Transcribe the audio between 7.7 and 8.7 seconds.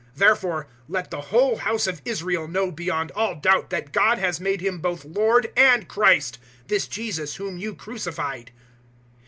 crucified."